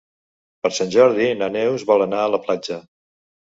[0.63, 2.81] Per Sant Jordi na Neus vol anar a la platja.